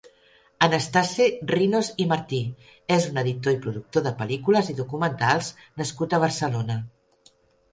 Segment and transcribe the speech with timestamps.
[0.67, 2.39] Anastasi Rinos i Martí
[2.95, 5.51] és un editor i productor de pel·lícules i documentals
[5.83, 6.81] nascut a Barcelona.